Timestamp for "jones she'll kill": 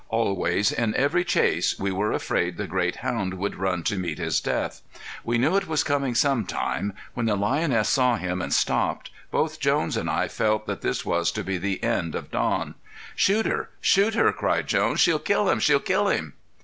14.65-15.47